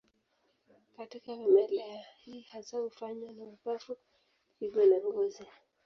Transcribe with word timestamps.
Katika 0.97 1.35
vimelea, 1.35 2.03
hii 2.25 2.41
hasa 2.41 2.77
hufanywa 2.77 3.33
na 3.33 3.45
mapafu, 3.45 3.97
figo 4.59 4.85
na 4.85 4.97
ngozi. 4.97 5.43